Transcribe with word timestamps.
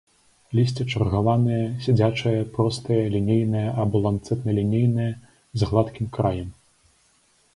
Лісце 0.57 0.85
чаргаванае, 0.93 1.59
сядзячае, 1.87 2.33
простае, 2.55 2.97
лінейнае 3.15 3.67
або 3.83 3.97
ланцэтна-лінейнае, 4.05 5.11
з 5.59 5.69
гладкім 5.73 6.07
краем. 6.17 6.49